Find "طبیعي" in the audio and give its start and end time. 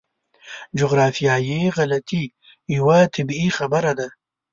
3.15-3.49